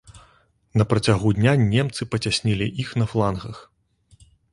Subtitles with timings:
[0.81, 3.57] На працягу дня немцы пацяснілі іх на флангах.